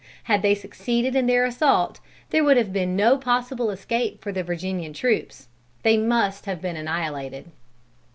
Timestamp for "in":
1.15-1.27